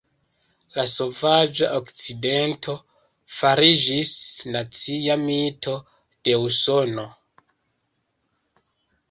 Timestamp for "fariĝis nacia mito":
3.41-5.77